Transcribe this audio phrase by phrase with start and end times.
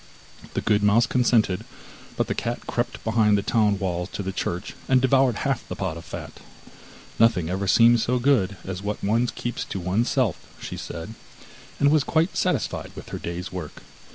[0.55, 1.63] The good mouse consented,
[2.17, 5.75] but the cat crept behind the town walls to the church, and devoured half the
[5.75, 6.39] pot of fat.
[7.19, 11.11] 'Nothing ever seems so good as what one keeps to oneself,' said she,
[11.79, 13.83] and was quite satisfied with her day's work.